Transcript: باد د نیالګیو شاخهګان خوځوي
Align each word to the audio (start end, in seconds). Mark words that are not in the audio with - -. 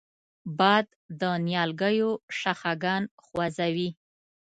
باد 0.57 0.85
د 1.19 1.21
نیالګیو 1.45 2.11
شاخهګان 2.39 3.03
خوځوي 3.25 3.89